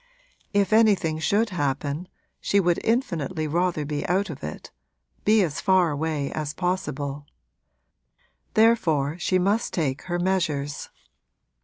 [0.51, 2.07] If anything should happen
[2.39, 4.71] she would infinitely rather be out of it
[5.25, 7.27] be as far away as possible.
[8.55, 10.89] Therefore she must take her measures.